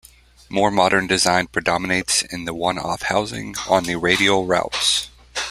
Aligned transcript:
More 0.49 0.71
modern 0.71 1.05
design 1.05 1.45
predominates 1.45 2.23
in 2.23 2.45
the 2.45 2.55
one-off 2.55 3.03
housing 3.03 3.53
on 3.69 3.83
the 3.83 3.97
radial 3.97 4.47
routes. 4.47 5.11